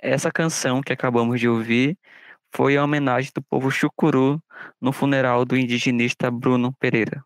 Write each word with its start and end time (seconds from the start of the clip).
Essa 0.00 0.30
canção 0.30 0.80
que 0.80 0.92
acabamos 0.92 1.40
de 1.40 1.48
ouvir 1.48 1.98
foi 2.54 2.76
a 2.76 2.84
homenagem 2.84 3.32
do 3.34 3.42
povo 3.42 3.68
chucuru 3.68 4.40
no 4.80 4.92
funeral 4.92 5.44
do 5.44 5.56
indigenista 5.56 6.30
Bruno 6.30 6.72
Pereira. 6.78 7.24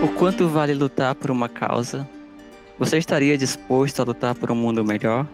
O 0.00 0.08
quanto 0.16 0.48
vale 0.48 0.72
lutar 0.72 1.16
por 1.16 1.32
uma 1.32 1.48
causa? 1.48 2.08
Você 2.78 2.96
estaria 2.96 3.36
disposto 3.36 4.00
a 4.00 4.04
lutar 4.04 4.36
por 4.36 4.52
um 4.52 4.54
mundo 4.54 4.84
melhor? 4.84 5.26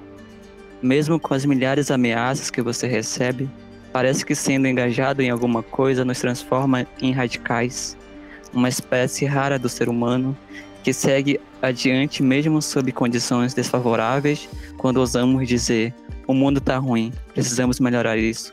Mesmo 0.85 1.19
com 1.19 1.33
as 1.33 1.47
milhares 1.47 1.87
de 1.87 1.95
ameaças 1.95 2.51
que 2.51 2.61
você 2.61 2.87
recebe, 2.87 3.49
parece 3.91 4.23
que 4.23 4.35
sendo 4.35 4.69
engajado 4.69 5.23
em 5.23 5.31
alguma 5.31 5.63
coisa 5.63 6.05
nos 6.05 6.21
transforma 6.21 6.87
em 7.01 7.11
radicais, 7.11 7.97
uma 8.53 8.69
espécie 8.69 9.25
rara 9.25 9.59
do 9.59 9.67
ser 9.67 9.89
humano 9.89 10.37
que 10.83 10.93
segue 10.93 11.41
adiante 11.63 12.23
mesmo 12.23 12.61
sob 12.61 12.93
condições 12.93 13.55
desfavoráveis, 13.55 14.47
quando 14.77 14.99
ousamos 14.99 15.49
dizer: 15.49 15.95
o 16.27 16.35
mundo 16.35 16.59
está 16.59 16.77
ruim, 16.77 17.15
precisamos 17.33 17.81
melhorar 17.81 18.19
isso. 18.19 18.53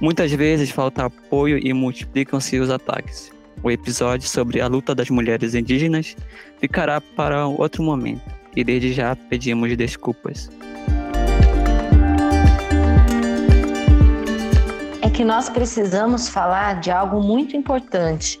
Muitas 0.00 0.32
vezes 0.32 0.70
falta 0.70 1.04
apoio 1.04 1.56
e 1.64 1.72
multiplicam-se 1.72 2.58
os 2.58 2.68
ataques. 2.68 3.30
O 3.62 3.70
episódio 3.70 4.28
sobre 4.28 4.60
a 4.60 4.66
luta 4.66 4.92
das 4.92 5.08
mulheres 5.08 5.54
indígenas 5.54 6.16
ficará 6.60 7.00
para 7.00 7.46
outro 7.46 7.80
momento, 7.80 8.28
e 8.56 8.64
desde 8.64 8.92
já 8.92 9.14
pedimos 9.14 9.76
desculpas. 9.76 10.50
Que 15.14 15.24
nós 15.24 15.48
precisamos 15.48 16.28
falar 16.28 16.80
de 16.80 16.90
algo 16.90 17.22
muito 17.22 17.56
importante 17.56 18.40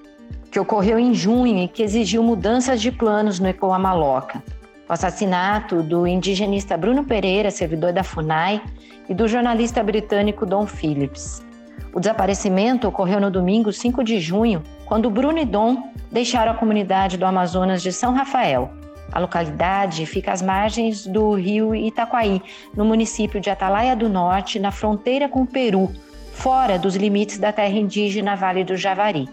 que 0.50 0.58
ocorreu 0.58 0.98
em 0.98 1.14
junho 1.14 1.58
e 1.58 1.68
que 1.68 1.84
exigiu 1.84 2.20
mudanças 2.20 2.82
de 2.82 2.90
planos 2.90 3.38
no 3.38 3.46
Ecoa 3.46 3.78
Maloca. 3.78 4.42
O 4.88 4.92
assassinato 4.92 5.84
do 5.84 6.04
indigenista 6.04 6.76
Bruno 6.76 7.04
Pereira, 7.04 7.52
servidor 7.52 7.92
da 7.92 8.02
FUNAI, 8.02 8.60
e 9.08 9.14
do 9.14 9.28
jornalista 9.28 9.84
britânico 9.84 10.44
Don 10.44 10.66
Phillips. 10.66 11.46
O 11.92 12.00
desaparecimento 12.00 12.88
ocorreu 12.88 13.20
no 13.20 13.30
domingo 13.30 13.72
5 13.72 14.02
de 14.02 14.18
junho, 14.18 14.60
quando 14.84 15.08
Bruno 15.08 15.38
e 15.38 15.44
Dom 15.44 15.92
deixaram 16.10 16.50
a 16.50 16.56
comunidade 16.56 17.16
do 17.16 17.24
Amazonas 17.24 17.82
de 17.82 17.92
São 17.92 18.12
Rafael. 18.12 18.68
A 19.12 19.20
localidade 19.20 20.04
fica 20.06 20.32
às 20.32 20.42
margens 20.42 21.06
do 21.06 21.34
rio 21.34 21.72
Itaquaí, 21.72 22.42
no 22.74 22.84
município 22.84 23.40
de 23.40 23.48
Atalaia 23.48 23.94
do 23.94 24.08
Norte, 24.08 24.58
na 24.58 24.72
fronteira 24.72 25.28
com 25.28 25.42
o 25.42 25.46
Peru, 25.46 25.92
fora 26.34 26.78
dos 26.78 26.96
limites 26.96 27.38
da 27.38 27.52
terra 27.52 27.78
indígena 27.78 28.34
Vale 28.34 28.64
do 28.64 28.76
Javari. 28.76 29.28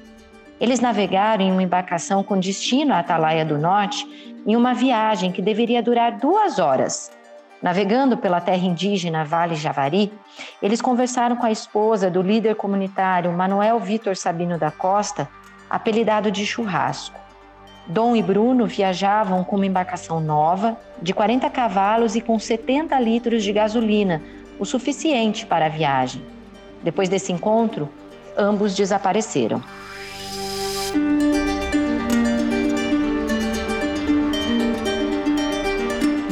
Eles 0.59 0.79
navegaram 0.79 1.43
em 1.43 1.51
uma 1.51 1.63
embarcação 1.63 2.23
com 2.23 2.39
destino 2.39 2.93
à 2.93 2.99
Atalaia 2.99 3.43
do 3.43 3.57
Norte 3.57 4.07
em 4.45 4.55
uma 4.55 4.73
viagem 4.73 5.31
que 5.31 5.41
deveria 5.41 5.81
durar 5.81 6.17
duas 6.17 6.59
horas. 6.59 7.11
Navegando 7.61 8.17
pela 8.17 8.39
terra 8.39 8.65
indígena 8.65 9.25
Vale 9.25 9.55
Javari, 9.55 10.11
eles 10.61 10.81
conversaram 10.81 11.35
com 11.35 11.45
a 11.45 11.51
esposa 11.51 12.09
do 12.09 12.21
líder 12.21 12.55
comunitário 12.55 13.31
Manuel 13.31 13.79
Vitor 13.79 14.15
Sabino 14.15 14.57
da 14.57 14.71
Costa, 14.71 15.27
apelidado 15.69 16.31
de 16.31 16.45
Churrasco. 16.45 17.19
Dom 17.87 18.15
e 18.15 18.21
Bruno 18.21 18.67
viajavam 18.67 19.43
com 19.43 19.57
uma 19.57 19.65
embarcação 19.65 20.19
nova, 20.21 20.77
de 21.01 21.13
40 21.13 21.49
cavalos 21.49 22.15
e 22.15 22.21
com 22.21 22.39
70 22.39 22.97
litros 22.99 23.43
de 23.43 23.51
gasolina, 23.51 24.21
o 24.59 24.65
suficiente 24.65 25.45
para 25.45 25.65
a 25.65 25.69
viagem. 25.69 26.30
Depois 26.83 27.09
desse 27.09 27.31
encontro, 27.31 27.89
ambos 28.37 28.75
desapareceram. 28.75 29.61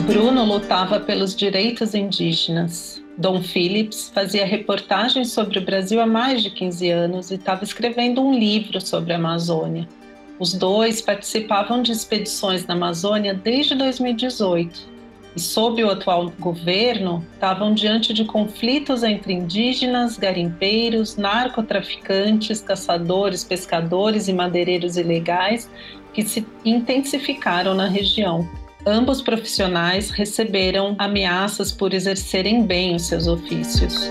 Bruno 0.06 0.44
lutava 0.44 1.00
pelos 1.00 1.36
direitos 1.36 1.94
indígenas. 1.94 3.02
Dom 3.16 3.44
Phillips 3.44 4.10
fazia 4.14 4.46
reportagens 4.46 5.32
sobre 5.32 5.60
o 5.60 5.62
Brasil 5.62 6.02
há 6.02 6.06
mais 6.08 6.42
de 6.42 6.50
15 6.50 6.90
anos 6.90 7.32
e 7.32 7.36
estava 7.36 7.64
escrevendo 7.64 8.22
um 8.22 8.34
livro 8.34 8.82
sobre 8.82 9.14
a 9.14 9.18
Amazônia. 9.18 9.88
Os 10.40 10.54
dois 10.54 11.02
participavam 11.02 11.82
de 11.82 11.92
expedições 11.92 12.66
na 12.66 12.74
Amazônia 12.74 13.34
desde 13.34 13.76
2018 13.76 14.99
e 15.36 15.40
sob 15.40 15.84
o 15.84 15.90
atual 15.90 16.32
governo 16.40 17.26
estavam 17.34 17.74
diante 17.74 18.14
de 18.14 18.26
conflitos 18.26 19.04
entre 19.04 19.34
indígenas, 19.34 20.18
garimpeiros, 20.18 21.18
narcotraficantes, 21.18 22.62
caçadores, 22.62 23.44
pescadores 23.44 24.28
e 24.28 24.34
madeireiros 24.34 24.98
ilegais 24.98 25.70
que 26.14 26.24
se 26.24 26.46
intensificaram 26.66 27.74
na 27.74 27.88
região. 27.88 28.48
Ambos 28.86 29.22
profissionais 29.22 30.10
receberam 30.10 30.96
ameaças 30.98 31.72
por 31.72 31.94
exercerem 31.94 32.66
bem 32.66 32.96
os 32.96 33.04
seus 33.04 33.28
ofícios. 33.28 34.10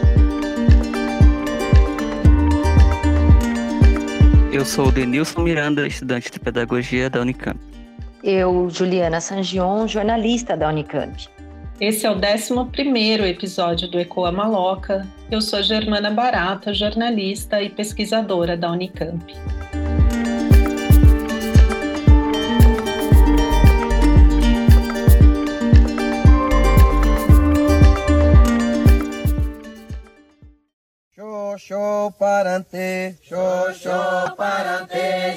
Eu 4.53 4.65
sou 4.65 4.91
Denilson 4.91 5.43
Miranda, 5.43 5.87
estudante 5.87 6.31
de 6.31 6.39
pedagogia 6.39 7.09
da 7.09 7.21
Unicamp. 7.21 7.59
Eu, 8.23 8.69
Juliana 8.69 9.21
Sangion, 9.21 9.87
jornalista 9.87 10.57
da 10.57 10.69
Unicamp. 10.69 11.29
Esse 11.81 12.07
é 12.07 12.11
o 12.11 12.17
11 12.17 13.23
episódio 13.23 13.89
do 13.89 14.01
Ecoa 14.01 14.33
Maloca. 14.33 15.07
Eu 15.31 15.41
sou 15.41 15.63
Germana 15.63 16.11
Barata, 16.11 16.75
jornalista 16.75 17.63
e 17.63 17.71
pesquisadora 17.71 18.57
da 18.57 18.71
Unicamp. 18.73 19.33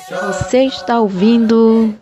Você 0.10 0.64
está 0.64 1.00
ouvindo 1.00 1.96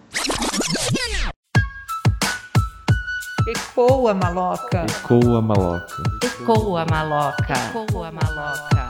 Ecoa 3.81 4.13
maloca. 4.13 4.85
Ecoa 4.89 5.41
maloca. 5.41 6.03
Ecoa 6.21 6.85
maloca. 6.85 7.53
Ecoa 7.53 8.11
maloca. 8.11 8.89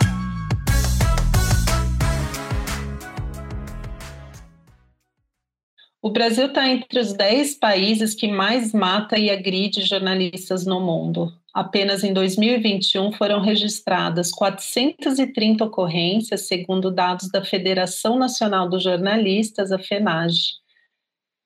O 6.01 6.09
Brasil 6.09 6.47
está 6.47 6.67
entre 6.67 6.99
os 6.99 7.13
10 7.13 7.59
países 7.59 8.15
que 8.15 8.31
mais 8.31 8.73
mata 8.73 9.15
e 9.19 9.29
agride 9.29 9.83
jornalistas 9.83 10.65
no 10.65 10.81
mundo. 10.81 11.31
Apenas 11.53 12.03
em 12.03 12.11
2021 12.11 13.11
foram 13.11 13.41
registradas 13.41 14.31
430 14.31 15.65
ocorrências, 15.65 16.47
segundo 16.47 16.89
dados 16.89 17.29
da 17.29 17.45
Federação 17.45 18.17
Nacional 18.17 18.67
dos 18.67 18.81
Jornalistas, 18.81 19.71
a 19.71 19.77
FENAGE. 19.77 20.57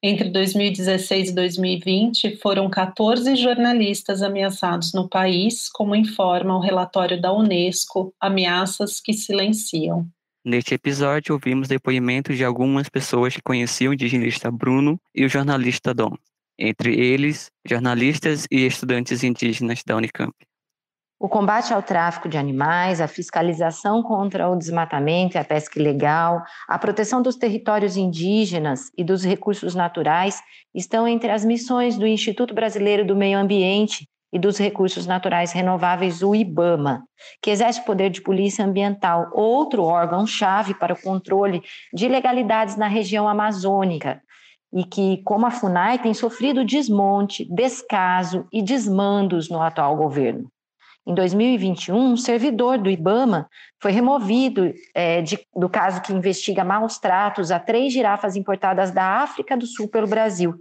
Entre 0.05 0.29
2016 0.29 1.29
e 1.29 1.33
2020, 1.33 2.35
foram 2.35 2.69
14 2.69 3.37
jornalistas 3.37 4.21
ameaçados 4.21 4.91
no 4.91 5.07
país, 5.07 5.69
como 5.69 5.95
informa 5.95 6.57
o 6.57 6.59
relatório 6.59 7.21
da 7.21 7.31
Unesco, 7.31 8.13
Ameaças 8.19 8.99
que 8.99 9.13
Silenciam. 9.13 10.05
Neste 10.43 10.73
episódio, 10.73 11.33
ouvimos 11.33 11.69
depoimentos 11.69 12.35
de 12.35 12.43
algumas 12.43 12.89
pessoas 12.89 13.33
que 13.33 13.41
conheciam 13.41 13.91
o 13.91 13.93
indigenista 13.93 14.51
Bruno 14.51 14.99
e 15.15 15.23
o 15.23 15.29
jornalista 15.29 15.93
Dom, 15.93 16.17
entre 16.59 16.99
eles, 16.99 17.49
jornalistas 17.65 18.45
e 18.51 18.65
estudantes 18.65 19.23
indígenas 19.23 19.83
da 19.87 19.95
Unicamp. 19.95 20.35
O 21.23 21.29
combate 21.29 21.73
ao 21.73 21.81
tráfico 21.81 22.27
de 22.27 22.37
animais, 22.37 22.99
a 22.99 23.07
fiscalização 23.07 24.03
contra 24.03 24.49
o 24.49 24.57
desmatamento 24.57 25.37
e 25.37 25.39
a 25.39 25.43
pesca 25.45 25.79
ilegal, 25.79 26.43
a 26.67 26.77
proteção 26.77 27.21
dos 27.21 27.37
territórios 27.37 27.95
indígenas 27.95 28.91
e 28.97 29.05
dos 29.05 29.23
recursos 29.23 29.73
naturais 29.73 30.41
estão 30.75 31.07
entre 31.07 31.31
as 31.31 31.45
missões 31.45 31.97
do 31.97 32.05
Instituto 32.05 32.53
Brasileiro 32.53 33.07
do 33.07 33.15
Meio 33.15 33.39
Ambiente 33.39 34.05
e 34.33 34.37
dos 34.37 34.57
Recursos 34.57 35.07
Naturais 35.07 35.53
Renováveis, 35.53 36.21
o 36.21 36.35
IBAMA, 36.35 37.05
que 37.41 37.51
exerce 37.51 37.79
o 37.79 37.85
poder 37.85 38.09
de 38.09 38.21
polícia 38.21 38.65
ambiental, 38.65 39.29
outro 39.31 39.83
órgão-chave 39.83 40.73
para 40.73 40.93
o 40.93 41.01
controle 41.01 41.63
de 41.93 42.05
ilegalidades 42.05 42.75
na 42.75 42.89
região 42.89 43.29
amazônica, 43.29 44.21
e 44.73 44.83
que, 44.83 45.23
como 45.23 45.45
a 45.45 45.51
FUNAI, 45.51 45.99
tem 45.99 46.13
sofrido 46.13 46.65
desmonte, 46.65 47.47
descaso 47.49 48.45
e 48.51 48.61
desmandos 48.61 49.49
no 49.49 49.61
atual 49.61 49.95
governo. 49.95 50.51
Em 51.05 51.13
2021, 51.13 51.95
um 51.95 52.17
servidor 52.17 52.77
do 52.77 52.89
IBAMA 52.89 53.49
foi 53.81 53.91
removido 53.91 54.73
é, 54.95 55.21
de, 55.21 55.37
do 55.55 55.67
caso 55.69 56.01
que 56.01 56.13
investiga 56.13 56.63
maus 56.63 56.97
tratos 56.97 57.51
a 57.51 57.59
três 57.59 57.91
girafas 57.91 58.35
importadas 58.35 58.91
da 58.91 59.21
África 59.21 59.57
do 59.57 59.65
Sul 59.65 59.89
pelo 59.89 60.07
Brasil 60.07 60.57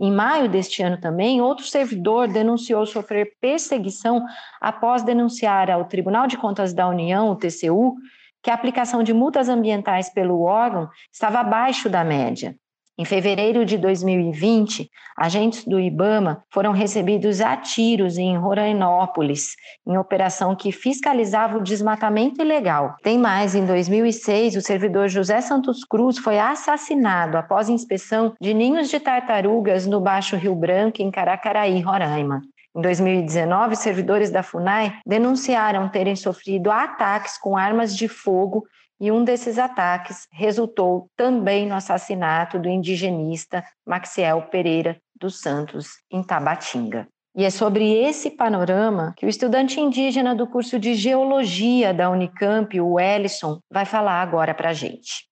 em 0.00 0.10
maio 0.10 0.48
deste 0.48 0.82
ano 0.82 0.98
também, 0.98 1.42
outro 1.42 1.66
servidor 1.66 2.26
denunciou 2.26 2.86
sofrer 2.86 3.36
perseguição 3.38 4.24
após 4.58 5.02
denunciar 5.02 5.70
ao 5.70 5.84
Tribunal 5.84 6.26
de 6.26 6.38
Contas 6.38 6.72
da 6.72 6.88
União, 6.88 7.30
o 7.30 7.36
TCU, 7.36 7.96
que 8.42 8.50
a 8.50 8.54
aplicação 8.54 9.02
de 9.02 9.12
multas 9.12 9.50
ambientais 9.50 10.08
pelo 10.08 10.40
órgão 10.40 10.88
estava 11.12 11.40
abaixo 11.40 11.90
da 11.90 12.02
média. 12.02 12.56
Em 13.00 13.04
fevereiro 13.06 13.64
de 13.64 13.78
2020, 13.78 14.90
agentes 15.16 15.64
do 15.64 15.80
IBAMA 15.80 16.44
foram 16.52 16.70
recebidos 16.70 17.40
a 17.40 17.56
tiros 17.56 18.18
em 18.18 18.36
Rorainópolis, 18.36 19.54
em 19.88 19.96
operação 19.96 20.54
que 20.54 20.70
fiscalizava 20.70 21.56
o 21.56 21.62
desmatamento 21.62 22.42
ilegal. 22.42 22.96
Tem 23.02 23.16
mais, 23.16 23.54
em 23.54 23.64
2006, 23.64 24.54
o 24.56 24.60
servidor 24.60 25.08
José 25.08 25.40
Santos 25.40 25.82
Cruz 25.82 26.18
foi 26.18 26.38
assassinado 26.38 27.38
após 27.38 27.70
inspeção 27.70 28.34
de 28.38 28.52
ninhos 28.52 28.90
de 28.90 29.00
tartarugas 29.00 29.86
no 29.86 29.98
Baixo 29.98 30.36
Rio 30.36 30.54
Branco, 30.54 31.00
em 31.00 31.10
Caracaraí, 31.10 31.80
Roraima. 31.80 32.42
Em 32.76 32.82
2019, 32.82 33.76
servidores 33.76 34.30
da 34.30 34.42
FUNAI 34.42 34.98
denunciaram 35.06 35.88
terem 35.88 36.16
sofrido 36.16 36.70
ataques 36.70 37.38
com 37.38 37.56
armas 37.56 37.96
de 37.96 38.08
fogo 38.08 38.62
e 39.00 39.10
um 39.10 39.24
desses 39.24 39.58
ataques 39.58 40.28
resultou 40.30 41.08
também 41.16 41.66
no 41.66 41.74
assassinato 41.74 42.58
do 42.58 42.68
indigenista 42.68 43.64
Maxiel 43.86 44.42
Pereira 44.50 45.00
dos 45.18 45.40
Santos, 45.40 45.88
em 46.12 46.22
Tabatinga. 46.22 47.08
E 47.34 47.44
é 47.44 47.50
sobre 47.50 47.92
esse 47.92 48.30
panorama 48.30 49.14
que 49.16 49.24
o 49.24 49.28
estudante 49.28 49.80
indígena 49.80 50.34
do 50.34 50.46
curso 50.46 50.78
de 50.78 50.94
Geologia 50.94 51.94
da 51.94 52.10
Unicamp, 52.10 52.78
o 52.80 52.98
Ellison, 52.98 53.60
vai 53.72 53.86
falar 53.86 54.20
agora 54.20 54.52
para 54.52 54.70
a 54.70 54.74
gente. 54.74 55.28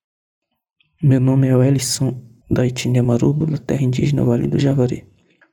Meu 1.02 1.20
nome 1.20 1.48
é 1.48 1.52
Ellison, 1.52 2.22
da 2.50 2.66
etnia 2.66 3.02
Marubo, 3.02 3.46
da 3.46 3.58
terra 3.58 3.82
indígena 3.82 4.24
Vale 4.24 4.46
do 4.46 4.58
Javari. 4.58 5.06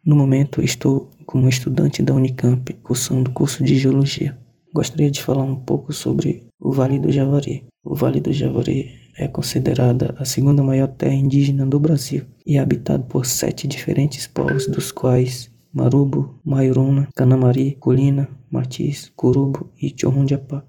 No 0.06 0.16
momento, 0.16 0.62
estou 0.62 1.10
como 1.26 1.50
estudante 1.50 2.02
da 2.04 2.14
Unicamp, 2.14 2.72
cursando 2.76 3.32
o 3.32 3.34
curso 3.34 3.64
de 3.64 3.76
Geologia. 3.76 4.38
Gostaria 4.74 5.10
de 5.10 5.22
falar 5.22 5.44
um 5.44 5.56
pouco 5.56 5.92
sobre 5.92 6.48
o 6.60 6.72
Vale 6.72 7.00
do 7.00 7.12
Javari. 7.12 7.66
O 7.88 7.94
Vale 7.94 8.20
do 8.20 8.34
Javari 8.34 8.94
é 9.16 9.28
considerada 9.28 10.16
a 10.18 10.26
segunda 10.26 10.64
maior 10.64 10.88
terra 10.88 11.14
indígena 11.14 11.68
do 11.68 11.80
Brasil 11.80 12.26
e 12.44 12.58
é 12.58 12.60
habitado 12.60 13.04
por 13.04 13.28
sete 13.28 13.68
diferentes 13.68 14.26
povos, 14.26 14.66
dos 14.66 14.92
quais 14.92 15.52
Marubo, 15.72 16.40
Maioruna, 16.44 17.08
Canamari, 17.16 17.78
Colina, 17.80 18.28
Matiz, 18.50 19.12
Curubo 19.16 19.70
e 19.80 19.94
Chorrondiapá. 19.96 20.66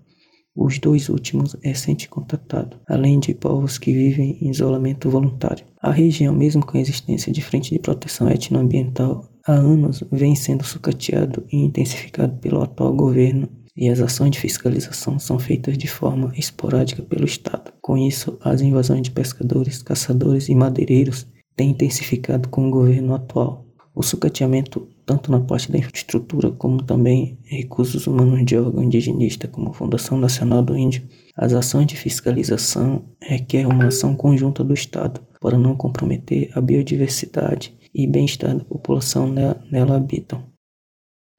Os 0.54 0.78
dois 0.78 1.08
últimos 1.08 1.56
recente 1.62 2.06
contatado, 2.06 2.76
além 2.86 3.18
de 3.18 3.32
povos 3.32 3.78
que 3.78 3.94
vivem 3.94 4.38
em 4.42 4.50
isolamento 4.50 5.08
voluntário. 5.08 5.64
A 5.80 5.90
região, 5.90 6.34
mesmo 6.34 6.66
com 6.66 6.76
a 6.76 6.80
existência 6.80 7.32
de 7.32 7.40
frente 7.40 7.70
de 7.70 7.78
proteção 7.78 8.28
etnoambiental, 8.28 9.26
há 9.46 9.54
anos 9.54 10.04
vem 10.12 10.34
sendo 10.34 10.64
sucateado 10.64 11.44
e 11.50 11.56
intensificado 11.56 12.36
pelo 12.40 12.62
atual 12.62 12.94
governo 12.94 13.48
e 13.76 13.88
as 13.88 14.00
ações 14.00 14.30
de 14.30 14.40
fiscalização 14.40 15.18
são 15.18 15.38
feitas 15.38 15.76
de 15.76 15.86
forma 15.86 16.32
esporádica 16.36 17.02
pelo 17.02 17.24
Estado. 17.24 17.72
Com 17.82 17.96
isso, 17.98 18.38
as 18.40 18.60
invasões 18.60 19.02
de 19.02 19.10
pescadores, 19.10 19.82
caçadores 19.82 20.48
e 20.48 20.54
madeireiros 20.54 21.26
têm 21.54 21.70
intensificado 21.70 22.48
com 22.48 22.68
o 22.68 22.70
governo 22.70 23.14
atual. 23.14 23.66
O 23.94 24.02
sucateamento, 24.02 24.88
tanto 25.06 25.30
na 25.30 25.40
parte 25.40 25.72
da 25.72 25.78
infraestrutura 25.78 26.50
como 26.50 26.82
também 26.82 27.38
recursos 27.44 28.06
humanos 28.06 28.44
de 28.44 28.56
órgão 28.56 28.82
indigenista, 28.82 29.48
como 29.48 29.70
a 29.70 29.74
Fundação 29.74 30.18
Nacional 30.18 30.62
do 30.62 30.76
Índio, 30.76 31.02
as 31.36 31.52
ações 31.52 31.86
de 31.86 31.96
fiscalização 31.96 33.04
requerem 33.22 33.66
uma 33.66 33.86
ação 33.86 34.14
conjunta 34.14 34.62
do 34.62 34.74
Estado 34.74 35.20
para 35.40 35.56
não 35.56 35.74
comprometer 35.74 36.50
a 36.54 36.60
biodiversidade 36.60 37.74
e 37.94 38.06
bem-estar 38.06 38.56
da 38.56 38.64
população 38.64 39.26
nela 39.70 39.96
habitam. 39.96 40.55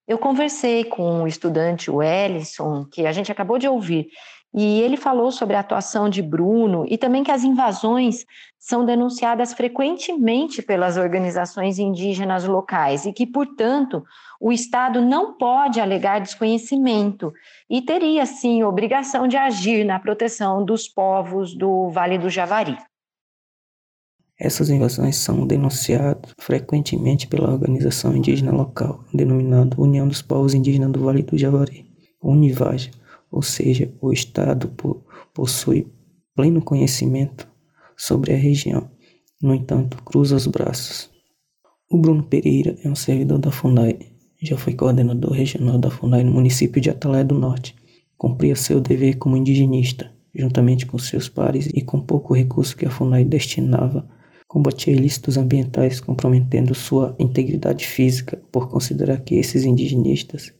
Eu 0.07 0.17
conversei 0.17 0.85
com 0.85 1.23
o 1.23 1.27
estudante 1.27 1.91
Wellison, 1.91 2.85
que 2.85 3.05
a 3.05 3.11
gente 3.11 3.29
acabou 3.29 3.59
de 3.59 3.67
ouvir, 3.67 4.07
e 4.53 4.81
ele 4.81 4.95
falou 4.95 5.31
sobre 5.31 5.57
a 5.57 5.59
atuação 5.59 6.09
de 6.09 6.21
Bruno 6.21 6.85
e 6.87 6.97
também 6.97 7.23
que 7.23 7.31
as 7.31 7.43
invasões 7.43 8.25
são 8.57 8.85
denunciadas 8.85 9.53
frequentemente 9.53 10.61
pelas 10.61 10.95
organizações 10.95 11.77
indígenas 11.77 12.45
locais 12.45 13.05
e 13.05 13.11
que, 13.11 13.27
portanto, 13.27 14.03
o 14.39 14.51
Estado 14.51 15.01
não 15.01 15.33
pode 15.37 15.81
alegar 15.81 16.21
desconhecimento 16.21 17.33
e 17.69 17.81
teria, 17.81 18.25
sim, 18.25 18.63
obrigação 18.63 19.27
de 19.27 19.35
agir 19.35 19.83
na 19.83 19.99
proteção 19.99 20.63
dos 20.63 20.87
povos 20.87 21.53
do 21.53 21.89
Vale 21.89 22.17
do 22.17 22.29
Javari. 22.29 22.77
Essas 24.39 24.69
invasões 24.69 25.15
são 25.15 25.47
denunciadas 25.47 26.31
frequentemente 26.37 27.25
pela 27.25 27.51
organização 27.51 28.15
indígena 28.15 28.51
local, 28.51 29.03
denominada 29.11 29.81
União 29.81 30.07
dos 30.07 30.21
Povos 30.21 30.53
Indígenas 30.53 30.91
do 30.91 30.99
Vale 30.99 31.23
do 31.23 31.35
Javari, 31.35 31.87
Univaja, 32.21 32.91
ou 33.31 33.41
seja, 33.41 33.91
o 33.99 34.13
Estado 34.13 34.71
possui 35.33 35.87
pleno 36.35 36.61
conhecimento 36.61 37.47
sobre 37.95 38.31
a 38.31 38.37
região, 38.37 38.89
no 39.41 39.55
entanto, 39.55 40.01
cruza 40.03 40.35
os 40.35 40.45
braços. 40.45 41.09
O 41.89 41.97
Bruno 41.97 42.21
Pereira 42.21 42.77
é 42.83 42.89
um 42.89 42.95
servidor 42.95 43.39
da 43.39 43.49
FUNAI, 43.49 43.97
já 44.39 44.55
foi 44.55 44.75
coordenador 44.75 45.31
regional 45.31 45.79
da 45.79 45.89
FUNAI 45.89 46.23
no 46.23 46.31
município 46.31 46.79
de 46.79 46.91
Atalaia 46.91 47.25
do 47.25 47.33
Norte, 47.33 47.75
cumpria 48.15 48.55
seu 48.55 48.79
dever 48.79 49.17
como 49.17 49.35
indigenista, 49.35 50.11
juntamente 50.33 50.85
com 50.85 50.99
seus 50.99 51.27
pares 51.27 51.67
e 51.73 51.81
com 51.81 51.99
pouco 51.99 52.35
recurso 52.35 52.77
que 52.77 52.85
a 52.85 52.91
FUNAI 52.91 53.25
destinava 53.25 54.07
combatia 54.57 54.91
ilícitos 54.91 55.37
ambientais 55.37 55.99
comprometendo 55.99 56.73
sua 56.73 57.15
integridade 57.19 57.85
física 57.85 58.41
por 58.51 58.67
considerar 58.67 59.19
que 59.21 59.35
esses 59.35 59.63
indigenistas 59.63 60.51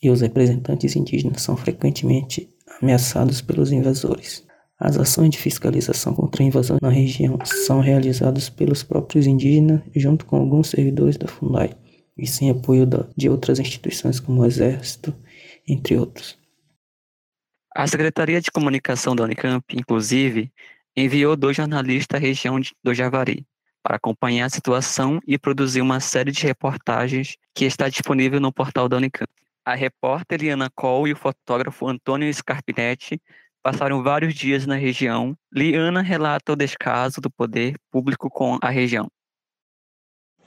e 0.00 0.08
os 0.08 0.20
representantes 0.20 0.94
indígenas 0.94 1.42
são 1.42 1.56
frequentemente 1.56 2.48
ameaçados 2.80 3.40
pelos 3.40 3.72
invasores. 3.72 4.46
As 4.78 4.96
ações 4.96 5.30
de 5.30 5.38
fiscalização 5.38 6.14
contra 6.14 6.44
a 6.44 6.46
invasão 6.46 6.78
na 6.80 6.90
região 6.90 7.36
são 7.44 7.80
realizadas 7.80 8.48
pelos 8.48 8.84
próprios 8.84 9.26
indígenas 9.26 9.82
junto 9.96 10.24
com 10.24 10.36
alguns 10.36 10.68
servidores 10.68 11.16
da 11.16 11.26
FUNAI 11.26 11.70
e 12.16 12.24
sem 12.24 12.50
apoio 12.50 12.88
de 13.16 13.28
outras 13.28 13.58
instituições 13.58 14.20
como 14.20 14.42
o 14.42 14.46
Exército, 14.46 15.12
entre 15.66 15.96
outros. 15.96 16.38
A 17.74 17.84
Secretaria 17.84 18.40
de 18.40 18.52
Comunicação 18.52 19.16
da 19.16 19.24
Unicamp, 19.24 19.64
inclusive, 19.76 20.52
enviou 20.98 21.36
dois 21.36 21.56
jornalistas 21.56 22.16
à 22.16 22.20
região 22.20 22.60
do 22.82 22.92
Javari 22.92 23.46
para 23.82 23.96
acompanhar 23.96 24.46
a 24.46 24.50
situação 24.50 25.20
e 25.26 25.38
produzir 25.38 25.80
uma 25.80 26.00
série 26.00 26.32
de 26.32 26.42
reportagens 26.42 27.36
que 27.54 27.64
está 27.64 27.88
disponível 27.88 28.40
no 28.40 28.52
portal 28.52 28.88
da 28.88 28.96
Unicamp. 28.96 29.30
A 29.64 29.74
repórter 29.74 30.40
Liana 30.40 30.70
Cole 30.74 31.10
e 31.10 31.12
o 31.12 31.16
fotógrafo 31.16 31.86
Antônio 31.86 32.32
Scarpinetti 32.32 33.20
passaram 33.62 34.02
vários 34.02 34.34
dias 34.34 34.66
na 34.66 34.76
região. 34.76 35.36
Liana 35.52 36.02
relata 36.02 36.52
o 36.52 36.56
descaso 36.56 37.20
do 37.20 37.30
poder 37.30 37.76
público 37.90 38.28
com 38.28 38.58
a 38.60 38.70
região. 38.70 39.08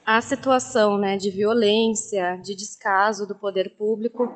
A 0.04 0.20
situação 0.20 0.98
né, 0.98 1.16
de 1.16 1.30
violência, 1.30 2.36
de 2.42 2.54
descaso 2.54 3.26
do 3.26 3.34
poder 3.34 3.76
público 3.76 4.34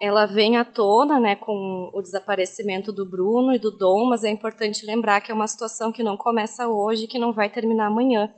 ela 0.00 0.24
vem 0.24 0.56
à 0.56 0.64
tona, 0.64 1.20
né, 1.20 1.36
com 1.36 1.90
o 1.92 2.00
desaparecimento 2.00 2.90
do 2.90 3.04
Bruno 3.04 3.54
e 3.54 3.58
do 3.58 3.70
Dom, 3.70 4.06
mas 4.06 4.24
é 4.24 4.30
importante 4.30 4.86
lembrar 4.86 5.20
que 5.20 5.30
é 5.30 5.34
uma 5.34 5.46
situação 5.46 5.92
que 5.92 6.02
não 6.02 6.16
começa 6.16 6.66
hoje, 6.66 7.06
que 7.06 7.18
não 7.18 7.34
vai 7.34 7.50
terminar 7.50 7.88
amanhã. 7.88 8.32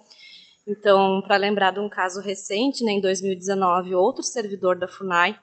Então, 0.67 1.23
para 1.23 1.37
lembrar 1.37 1.71
de 1.71 1.79
um 1.79 1.89
caso 1.89 2.21
recente, 2.21 2.83
né, 2.83 2.93
em 2.93 3.01
2019, 3.01 3.95
outro 3.95 4.25
servidor 4.25 4.77
da 4.77 4.89
FUNAI 4.89 5.39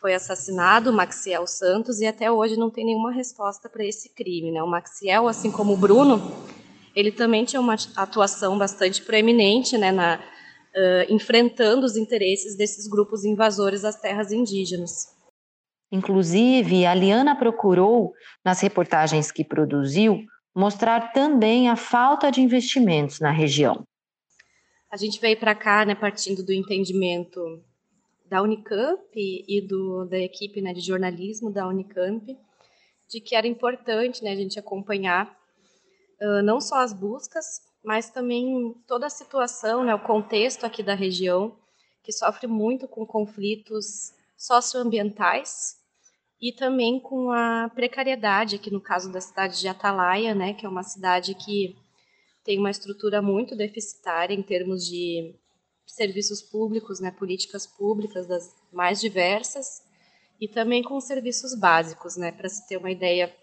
foi 0.00 0.14
assassinado, 0.14 0.92
Maxiel 0.92 1.46
Santos, 1.46 2.00
e 2.00 2.06
até 2.06 2.30
hoje 2.30 2.56
não 2.56 2.70
tem 2.70 2.86
nenhuma 2.86 3.12
resposta 3.12 3.68
para 3.68 3.84
esse 3.84 4.14
crime. 4.14 4.50
Né? 4.50 4.62
O 4.62 4.66
Maxiel, 4.66 5.28
assim 5.28 5.50
como 5.50 5.74
o 5.74 5.76
Bruno, 5.76 6.32
ele 6.94 7.12
também 7.12 7.44
tinha 7.44 7.60
uma 7.60 7.76
atuação 7.96 8.56
bastante 8.56 9.02
proeminente 9.02 9.76
né, 9.76 9.92
na, 9.92 10.16
uh, 10.16 11.12
enfrentando 11.12 11.84
os 11.84 11.96
interesses 11.96 12.56
desses 12.56 12.86
grupos 12.86 13.24
invasores 13.24 13.84
às 13.84 14.00
terras 14.00 14.32
indígenas. 14.32 15.17
Inclusive, 15.90 16.84
a 16.84 16.94
Liana 16.94 17.34
procurou, 17.34 18.12
nas 18.44 18.60
reportagens 18.60 19.32
que 19.32 19.42
produziu, 19.42 20.24
mostrar 20.54 21.12
também 21.12 21.68
a 21.68 21.76
falta 21.76 22.30
de 22.30 22.40
investimentos 22.40 23.20
na 23.20 23.30
região. 23.30 23.86
A 24.90 24.96
gente 24.96 25.20
veio 25.20 25.38
para 25.38 25.54
cá, 25.54 25.84
né, 25.84 25.94
partindo 25.94 26.42
do 26.42 26.52
entendimento 26.52 27.62
da 28.26 28.42
Unicamp 28.42 29.08
e 29.14 29.60
do, 29.60 30.04
da 30.04 30.18
equipe 30.18 30.60
né, 30.60 30.74
de 30.74 30.80
jornalismo 30.80 31.50
da 31.50 31.66
Unicamp, 31.66 32.36
de 33.08 33.20
que 33.20 33.34
era 33.34 33.46
importante 33.46 34.22
né, 34.22 34.32
a 34.32 34.36
gente 34.36 34.58
acompanhar 34.58 35.34
uh, 36.20 36.42
não 36.42 36.60
só 36.60 36.82
as 36.82 36.92
buscas, 36.92 37.62
mas 37.82 38.10
também 38.10 38.74
toda 38.86 39.06
a 39.06 39.10
situação, 39.10 39.84
né, 39.84 39.94
o 39.94 40.00
contexto 40.00 40.64
aqui 40.64 40.82
da 40.82 40.94
região, 40.94 41.56
que 42.02 42.12
sofre 42.12 42.46
muito 42.46 42.86
com 42.86 43.06
conflitos 43.06 44.12
socioambientais 44.36 45.77
e 46.40 46.52
também 46.52 47.00
com 47.00 47.30
a 47.30 47.70
precariedade, 47.74 48.56
aqui 48.56 48.70
no 48.70 48.80
caso 48.80 49.10
da 49.10 49.20
cidade 49.20 49.60
de 49.60 49.68
Atalaia, 49.68 50.34
né, 50.34 50.54
que 50.54 50.64
é 50.64 50.68
uma 50.68 50.84
cidade 50.84 51.34
que 51.34 51.76
tem 52.44 52.58
uma 52.58 52.70
estrutura 52.70 53.20
muito 53.20 53.56
deficitária 53.56 54.34
em 54.34 54.42
termos 54.42 54.86
de 54.86 55.34
serviços 55.86 56.40
públicos, 56.40 57.00
né, 57.00 57.10
políticas 57.10 57.66
públicas 57.66 58.26
das 58.26 58.54
mais 58.72 59.00
diversas, 59.00 59.82
e 60.40 60.46
também 60.46 60.82
com 60.82 61.00
serviços 61.00 61.58
básicos, 61.58 62.16
né, 62.16 62.30
para 62.30 62.48
se 62.48 62.66
ter 62.68 62.76
uma 62.76 62.90
ideia, 62.90 63.34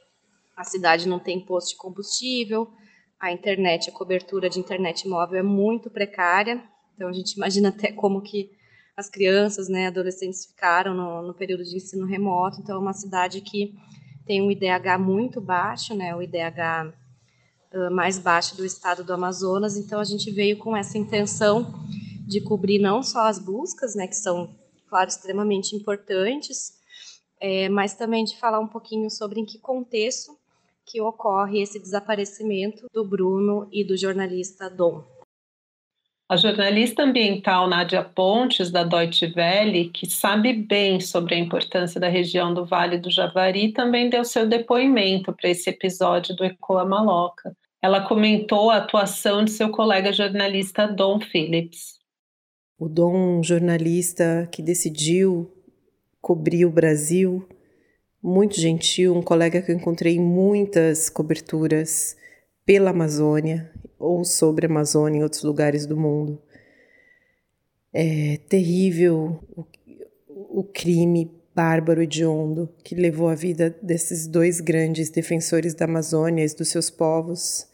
a 0.56 0.64
cidade 0.64 1.08
não 1.08 1.20
tem 1.20 1.46
posto 1.46 1.72
de 1.72 1.76
combustível, 1.76 2.72
a 3.20 3.32
internet, 3.32 3.90
a 3.90 3.94
cobertura 3.94 4.50
de 4.50 4.60
internet 4.60 5.08
móvel 5.08 5.40
é 5.40 5.44
muito 5.44 5.90
precária, 5.90 6.64
então 6.94 7.10
a 7.10 7.14
gente 7.14 7.34
imagina 7.34 7.70
até 7.70 7.92
como 7.92 8.22
que 8.22 8.50
as 8.96 9.10
crianças, 9.10 9.68
né, 9.68 9.88
adolescentes 9.88 10.46
ficaram 10.46 10.94
no, 10.94 11.22
no 11.22 11.34
período 11.34 11.64
de 11.64 11.76
ensino 11.76 12.06
remoto, 12.06 12.62
então 12.62 12.76
é 12.76 12.80
uma 12.80 12.94
cidade 12.94 13.42
que 13.42 13.76
tem 14.26 14.42
um 14.42 14.50
IDH 14.50 14.98
muito 15.00 15.42
baixo, 15.42 15.94
né, 15.94 16.16
o 16.16 16.22
IDH 16.22 16.94
mais 17.92 18.18
baixo 18.18 18.56
do 18.56 18.66
estado 18.66 19.04
do 19.04 19.14
Amazonas, 19.14 19.76
então 19.76 20.00
a 20.00 20.04
gente 20.06 20.32
veio 20.32 20.58
com 20.58 20.76
essa 20.76 20.98
intenção 20.98 21.74
de 22.26 22.40
cobrir 22.40 22.80
não 22.80 23.04
só 23.04 23.28
as 23.28 23.38
buscas, 23.38 23.96
né, 23.96 24.08
que 24.08 24.16
são, 24.16 24.50
claro, 24.88 25.10
extremamente 25.10 25.76
importantes, 25.76 26.74
é, 27.40 27.68
mas 27.68 27.94
também 27.94 28.24
de 28.24 28.38
falar 28.40 28.60
um 28.60 28.68
pouquinho 28.68 29.10
sobre 29.10 29.42
em 29.42 29.46
que 29.46 29.60
contexto 29.60 30.36
que 30.86 31.02
ocorre 31.02 31.62
esse 31.62 31.80
desaparecimento 31.80 32.88
do 32.94 33.04
Bruno 33.04 33.68
e 33.72 33.84
do 33.84 33.98
jornalista 33.98 34.70
Dom. 34.70 35.04
A 36.28 36.38
jornalista 36.38 37.04
ambiental 37.04 37.68
Nádia 37.68 38.04
Pontes, 38.04 38.72
da 38.72 38.84
Deutsche 38.84 39.32
Welle, 39.38 39.92
que 39.92 40.10
sabe 40.10 40.54
bem 40.54 41.00
sobre 41.00 41.36
a 41.36 41.38
importância 41.38 42.02
da 42.02 42.08
região 42.08 42.52
do 42.52 42.66
Vale 42.66 42.98
do 42.98 43.12
Javari, 43.12 43.72
também 43.72 44.10
deu 44.10 44.26
seu 44.26 44.48
depoimento 44.48 45.32
para 45.32 45.52
esse 45.52 45.70
episódio 45.70 46.36
do 46.36 46.44
Ecoa 46.44 46.84
Maloca. 46.84 47.56
Ela 47.80 48.08
comentou 48.08 48.72
a 48.72 48.78
atuação 48.78 49.46
de 49.46 49.52
seu 49.52 49.70
colega 49.70 50.12
jornalista 50.12 50.88
Dom 50.88 51.20
Phillips. 51.20 52.00
O 52.80 52.90
Dom, 52.90 53.44
jornalista 53.44 54.50
que 54.52 54.64
decidiu 54.64 55.54
cobrir 56.20 56.66
o 56.66 56.72
Brasil, 56.72 57.48
muito 58.22 58.60
gentil, 58.60 59.16
um 59.16 59.22
colega 59.22 59.62
que 59.62 59.72
eu 59.72 59.76
encontrei 59.76 60.16
em 60.16 60.22
muitas 60.22 61.08
coberturas 61.08 62.18
pela 62.66 62.90
Amazônia 62.90 63.72
ou 63.98 64.24
sobre 64.24 64.66
a 64.66 64.70
Amazônia 64.70 65.20
em 65.20 65.24
outros 65.24 65.44
lugares 65.44 65.86
do 65.86 65.98
mundo. 65.98 66.42
É 67.94 68.38
terrível 68.50 69.40
o, 69.56 69.66
o 70.60 70.64
crime 70.64 71.32
bárbaro 71.56 72.02
hediondo 72.02 72.70
que 72.84 72.94
levou 72.94 73.30
a 73.30 73.36
vida 73.36 73.76
desses 73.82 74.28
dois 74.28 74.60
grandes 74.60 75.10
defensores 75.10 75.74
da 75.74 75.86
Amazônia 75.86 76.44
e 76.44 76.56
dos 76.56 76.68
seus 76.68 76.90
povos 76.90 77.68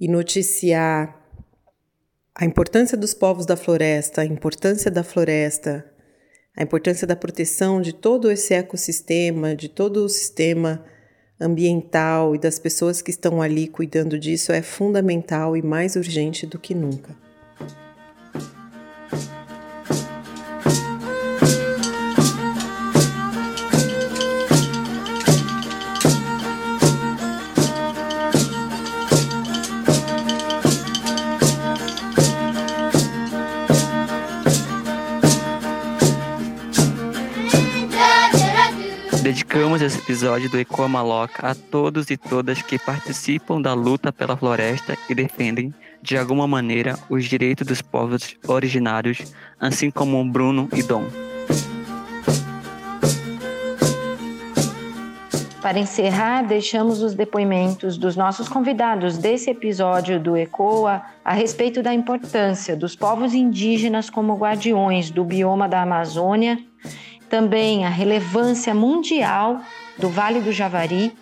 e 0.00 0.08
noticiar 0.08 1.16
a 2.34 2.44
importância 2.44 2.96
dos 2.96 3.14
povos 3.14 3.46
da 3.46 3.56
floresta, 3.56 4.22
a 4.22 4.24
importância 4.24 4.90
da 4.90 5.04
floresta 5.04 5.84
a 6.58 6.62
importância 6.64 7.06
da 7.06 7.14
proteção 7.14 7.80
de 7.80 7.92
todo 7.92 8.32
esse 8.32 8.52
ecossistema, 8.52 9.54
de 9.54 9.68
todo 9.68 9.98
o 10.04 10.08
sistema 10.08 10.84
ambiental 11.40 12.34
e 12.34 12.38
das 12.38 12.58
pessoas 12.58 13.00
que 13.00 13.10
estão 13.10 13.40
ali 13.40 13.68
cuidando 13.68 14.18
disso 14.18 14.52
é 14.52 14.62
fundamental 14.62 15.56
e 15.56 15.62
mais 15.62 15.96
urgente 15.96 16.46
do 16.46 16.58
que 16.58 16.74
nunca. 16.74 17.27
Dedicamos 39.48 39.80
esse 39.80 39.98
episódio 39.98 40.50
do 40.50 40.58
Ecoa 40.58 40.86
Maloca 40.86 41.48
a 41.48 41.54
todos 41.54 42.10
e 42.10 42.18
todas 42.18 42.60
que 42.60 42.78
participam 42.78 43.62
da 43.62 43.72
luta 43.72 44.12
pela 44.12 44.36
floresta 44.36 44.94
e 45.08 45.14
defendem, 45.14 45.72
de 46.02 46.18
alguma 46.18 46.46
maneira, 46.46 46.98
os 47.08 47.24
direitos 47.24 47.66
dos 47.66 47.80
povos 47.80 48.36
originários, 48.46 49.32
assim 49.58 49.90
como 49.90 50.22
Bruno 50.30 50.68
e 50.74 50.82
Dom. 50.82 51.06
Para 55.62 55.78
encerrar, 55.78 56.42
deixamos 56.42 57.00
os 57.00 57.14
depoimentos 57.14 57.96
dos 57.96 58.16
nossos 58.16 58.50
convidados 58.50 59.16
desse 59.16 59.48
episódio 59.48 60.20
do 60.20 60.36
ECOA 60.36 61.00
a 61.24 61.32
respeito 61.32 61.82
da 61.82 61.94
importância 61.94 62.76
dos 62.76 62.94
povos 62.94 63.32
indígenas 63.32 64.10
como 64.10 64.36
guardiões 64.36 65.10
do 65.10 65.24
bioma 65.24 65.66
da 65.66 65.80
Amazônia 65.80 66.67
também 67.28 67.84
a 67.84 67.88
relevância 67.88 68.74
mundial 68.74 69.60
do 69.98 70.08
Vale 70.08 70.40
do 70.40 70.52
Javari 70.52 71.12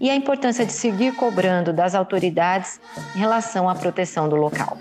e 0.00 0.10
a 0.10 0.14
importância 0.14 0.64
de 0.64 0.72
seguir 0.72 1.14
cobrando 1.14 1.72
das 1.72 1.94
autoridades 1.94 2.80
em 3.14 3.18
relação 3.18 3.68
à 3.68 3.74
proteção 3.74 4.28
do 4.28 4.36
local. 4.36 4.78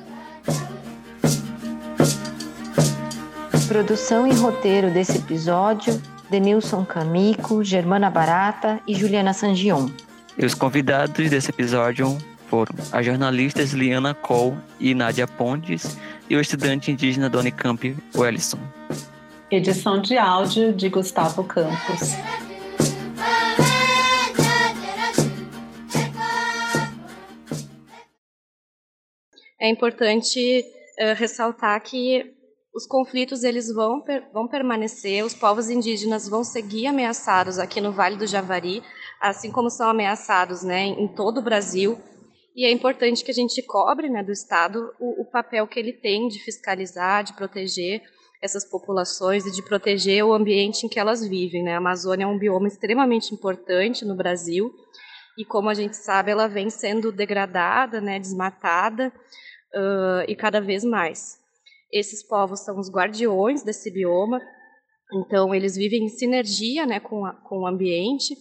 Produção 3.67 4.27
e 4.27 4.33
roteiro 4.33 4.91
desse 4.91 5.17
episódio: 5.17 6.01
Denilson 6.29 6.85
Camico, 6.85 7.63
Germana 7.63 8.09
Barata 8.09 8.79
e 8.87 8.93
Juliana 8.93 9.33
Sangion. 9.33 9.89
E 10.37 10.45
os 10.45 10.53
convidados 10.53 11.29
desse 11.29 11.49
episódio 11.49 12.17
foram 12.49 12.73
a 12.91 13.01
jornalistas 13.01 13.71
Liana 13.71 14.13
Cole 14.13 14.57
e 14.79 14.93
Nádia 14.93 15.27
Pontes 15.27 15.97
e 16.29 16.35
o 16.35 16.41
estudante 16.41 16.91
indígena 16.91 17.29
da 17.29 17.39
Unicamp, 17.39 17.95
Wellison. 18.15 18.59
Edição 19.55 20.01
de 20.01 20.17
áudio 20.17 20.73
de 20.73 20.89
Gustavo 20.89 21.43
Campos. 21.43 22.13
É 29.61 29.69
importante 29.69 30.65
uh, 30.99 31.13
ressaltar 31.15 31.79
que 31.83 32.33
os 32.73 32.87
conflitos 32.87 33.43
eles 33.43 33.71
vão, 33.71 34.01
per 34.01 34.27
vão 34.33 34.47
permanecer, 34.47 35.23
os 35.23 35.35
povos 35.35 35.69
indígenas 35.69 36.27
vão 36.27 36.43
seguir 36.43 36.87
ameaçados 36.87 37.59
aqui 37.59 37.79
no 37.79 37.91
Vale 37.91 38.17
do 38.17 38.25
Javari, 38.25 38.81
assim 39.21 39.51
como 39.51 39.69
são 39.69 39.87
ameaçados 39.87 40.63
né, 40.63 40.85
em 40.85 41.07
todo 41.07 41.37
o 41.37 41.43
Brasil. 41.43 42.01
E 42.55 42.65
é 42.65 42.71
importante 42.71 43.23
que 43.23 43.29
a 43.29 43.35
gente 43.35 43.61
cobre 43.61 44.09
né, 44.09 44.23
do 44.23 44.31
Estado 44.31 44.91
o, 44.99 45.21
o 45.21 45.25
papel 45.25 45.67
que 45.67 45.79
ele 45.79 45.93
tem 45.93 46.27
de 46.27 46.39
fiscalizar, 46.39 47.23
de 47.23 47.33
proteger 47.33 48.01
essas 48.43 48.65
populações 48.65 49.45
e 49.45 49.51
de 49.51 49.63
proteger 49.63 50.25
o 50.25 50.33
ambiente 50.33 50.85
em 50.85 50.89
que 50.89 50.99
elas 50.99 51.25
vivem. 51.25 51.63
Né? 51.63 51.73
A 51.73 51.77
Amazônia 51.77 52.25
é 52.25 52.27
um 52.27 52.37
bioma 52.37 52.67
extremamente 52.67 53.33
importante 53.33 54.03
no 54.03 54.17
Brasil 54.17 54.69
e, 55.37 55.45
como 55.45 55.69
a 55.69 55.73
gente 55.73 55.95
sabe, 55.95 56.29
ela 56.29 56.47
vem 56.47 56.69
sendo 56.69 57.09
degradada, 57.09 58.01
né, 58.01 58.19
desmatada 58.19 59.13
uh, 59.73 60.29
e 60.29 60.35
cada 60.35 60.59
vez 60.59 60.83
mais. 60.83 61.37
Esses 61.91 62.21
povos 62.21 62.59
são 62.59 62.77
os 62.77 62.91
guardiões 62.91 63.63
desse 63.63 63.89
bioma, 63.89 64.41
então 65.13 65.55
eles 65.55 65.75
vivem 65.75 66.03
em 66.03 66.09
sinergia 66.09 66.85
né, 66.85 66.99
com, 66.99 67.25
a, 67.25 67.33
com 67.33 67.59
o 67.59 67.67
ambiente 67.67 68.35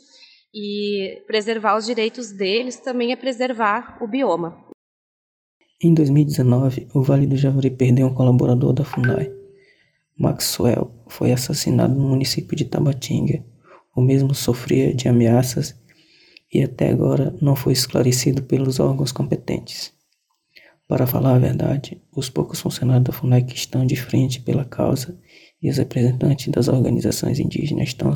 e 0.52 1.22
preservar 1.28 1.76
os 1.76 1.86
direitos 1.86 2.32
deles 2.32 2.76
também 2.76 3.12
é 3.12 3.16
preservar 3.16 3.98
o 4.02 4.08
bioma. 4.08 4.66
Em 5.80 5.94
2019, 5.94 6.88
o 6.92 7.02
Vale 7.02 7.26
do 7.26 7.36
Javari 7.36 7.70
perdeu 7.70 8.08
um 8.08 8.14
colaborador 8.14 8.72
da 8.72 8.84
FUNAI. 8.84 9.41
Maxwell 10.22 10.88
foi 11.08 11.32
assassinado 11.32 11.96
no 11.96 12.08
município 12.08 12.56
de 12.56 12.64
Tabatinga. 12.64 13.44
O 13.94 14.00
mesmo 14.00 14.32
sofria 14.32 14.94
de 14.94 15.08
ameaças 15.08 15.74
e 16.50 16.62
até 16.62 16.90
agora 16.90 17.34
não 17.42 17.56
foi 17.56 17.72
esclarecido 17.72 18.40
pelos 18.44 18.78
órgãos 18.78 19.10
competentes. 19.10 19.92
Para 20.86 21.08
falar 21.08 21.34
a 21.34 21.38
verdade, 21.40 22.00
os 22.14 22.30
poucos 22.30 22.60
funcionários 22.60 23.04
da 23.04 23.12
FUNEC 23.12 23.52
estão 23.52 23.84
de 23.84 23.96
frente 23.96 24.40
pela 24.40 24.64
causa 24.64 25.18
e 25.60 25.68
os 25.68 25.78
representantes 25.78 26.46
das 26.52 26.68
organizações 26.68 27.40
indígenas 27.40 27.88
estão, 27.88 28.12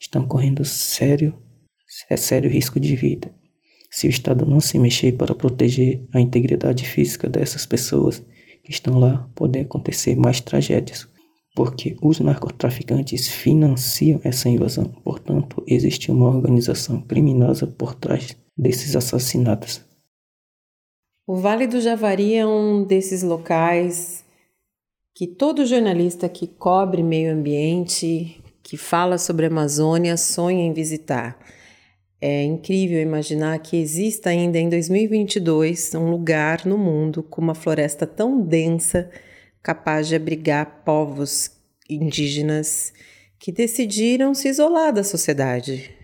estão 0.00 0.26
correndo 0.26 0.64
sério, 0.64 1.36
é 2.08 2.16
sério 2.16 2.48
risco 2.48 2.80
de 2.80 2.96
vida. 2.96 3.34
Se 3.90 4.06
o 4.06 4.10
Estado 4.10 4.46
não 4.46 4.60
se 4.60 4.78
mexer 4.78 5.12
para 5.12 5.34
proteger 5.34 6.06
a 6.14 6.20
integridade 6.20 6.88
física 6.88 7.28
dessas 7.28 7.66
pessoas 7.66 8.24
que 8.64 8.70
estão 8.70 8.98
lá, 8.98 9.28
podem 9.34 9.60
acontecer 9.60 10.16
mais 10.16 10.40
tragédias 10.40 11.09
porque 11.54 11.96
os 12.02 12.20
narcotraficantes 12.20 13.28
financiam 13.28 14.20
essa 14.22 14.48
invasão. 14.48 14.84
Portanto, 15.04 15.62
existe 15.66 16.10
uma 16.10 16.28
organização 16.28 17.00
criminosa 17.00 17.66
por 17.66 17.94
trás 17.94 18.36
desses 18.56 18.94
assassinatos. 18.94 19.84
O 21.26 21.36
Vale 21.36 21.66
do 21.66 21.80
Javari 21.80 22.34
é 22.34 22.46
um 22.46 22.84
desses 22.84 23.22
locais 23.22 24.24
que 25.14 25.26
todo 25.26 25.66
jornalista 25.66 26.28
que 26.28 26.46
cobre 26.46 27.02
meio 27.02 27.32
ambiente, 27.32 28.40
que 28.62 28.76
fala 28.76 29.18
sobre 29.18 29.46
a 29.46 29.48
Amazônia, 29.48 30.16
sonha 30.16 30.64
em 30.64 30.72
visitar. 30.72 31.38
É 32.20 32.42
incrível 32.44 33.00
imaginar 33.00 33.58
que 33.58 33.76
exista 33.76 34.30
ainda 34.30 34.58
em 34.58 34.68
2022 34.68 35.94
um 35.94 36.10
lugar 36.10 36.66
no 36.66 36.76
mundo 36.76 37.22
com 37.22 37.40
uma 37.40 37.54
floresta 37.54 38.06
tão 38.06 38.40
densa 38.40 39.10
capaz 39.62 40.08
de 40.08 40.16
abrigar 40.16 40.82
povos 40.84 41.50
indígenas 41.88 42.92
que 43.38 43.50
decidiram 43.50 44.34
se 44.34 44.48
isolar 44.48 44.92
da 44.92 45.02
sociedade. 45.02 45.94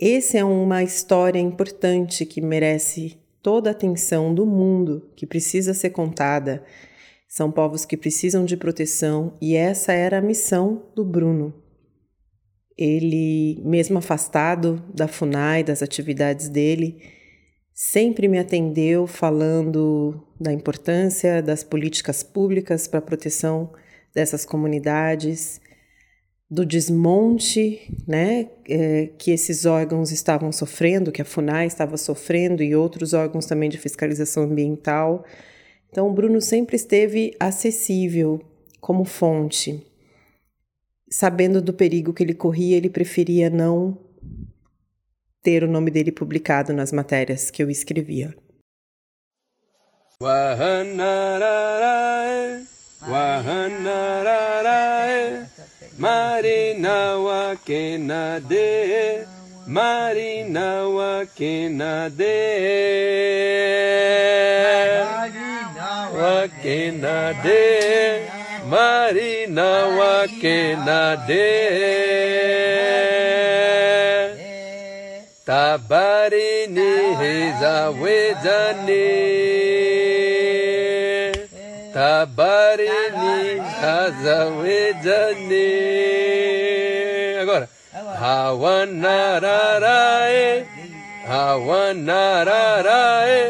Essa 0.00 0.38
é 0.38 0.44
uma 0.44 0.82
história 0.82 1.38
importante 1.38 2.26
que 2.26 2.40
merece 2.40 3.18
toda 3.42 3.70
a 3.70 3.72
atenção 3.72 4.34
do 4.34 4.44
mundo, 4.44 5.10
que 5.16 5.26
precisa 5.26 5.72
ser 5.74 5.90
contada. 5.90 6.64
São 7.28 7.50
povos 7.50 7.84
que 7.84 7.96
precisam 7.96 8.44
de 8.44 8.56
proteção 8.56 9.36
e 9.40 9.54
essa 9.54 9.92
era 9.92 10.18
a 10.18 10.22
missão 10.22 10.90
do 10.94 11.04
Bruno. 11.04 11.54
Ele, 12.76 13.60
mesmo 13.64 13.98
afastado 13.98 14.82
da 14.92 15.06
FUNAI, 15.06 15.62
das 15.62 15.82
atividades 15.82 16.48
dele, 16.48 17.00
sempre 17.74 18.28
me 18.28 18.38
atendeu 18.38 19.06
falando 19.06 20.24
da 20.40 20.52
importância 20.52 21.42
das 21.42 21.64
políticas 21.64 22.22
públicas 22.22 22.86
para 22.86 23.00
a 23.00 23.02
proteção 23.02 23.72
dessas 24.14 24.46
comunidades, 24.46 25.60
do 26.48 26.64
desmonte 26.64 27.92
né, 28.06 28.48
é, 28.68 29.10
que 29.18 29.32
esses 29.32 29.66
órgãos 29.66 30.12
estavam 30.12 30.52
sofrendo, 30.52 31.10
que 31.10 31.20
a 31.20 31.24
FUNAI 31.24 31.66
estava 31.66 31.96
sofrendo 31.96 32.62
e 32.62 32.76
outros 32.76 33.12
órgãos 33.12 33.46
também 33.46 33.68
de 33.68 33.76
fiscalização 33.76 34.44
ambiental. 34.44 35.24
Então, 35.90 36.08
o 36.08 36.12
Bruno 36.12 36.40
sempre 36.40 36.76
esteve 36.76 37.34
acessível 37.40 38.40
como 38.80 39.04
fonte 39.04 39.84
sabendo 41.14 41.62
do 41.62 41.72
perigo 41.72 42.12
que 42.12 42.24
ele 42.24 42.34
corria, 42.34 42.76
ele 42.76 42.90
preferia 42.90 43.48
não 43.48 43.96
ter 45.44 45.62
o 45.62 45.68
nome 45.68 45.90
dele 45.90 46.10
publicado 46.10 46.72
nas 46.72 46.90
matérias 46.90 47.50
que 47.50 47.62
eu 47.62 47.70
escrevia. 47.70 48.34
Marina 59.66 60.86
wakena 66.12 67.32
de 67.42 68.26
Marina 68.68 69.86
wakena 69.96 71.16
de 71.26 72.63
habari 75.74 76.66
ni 76.66 76.90
hazawezane 77.20 79.06
habari 81.94 82.90
ni 83.20 83.36
hazawezane 83.80 85.68
agora 87.42 87.66
hawanararae 88.20 90.46
hawanararae 91.28 93.40